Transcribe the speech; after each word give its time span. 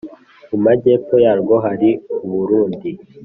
mu 0.49 0.57
majyepfo 0.65 1.15
yarwo 1.25 1.55
hari 1.65 1.89
u 2.25 2.27
burundi, 2.35 2.89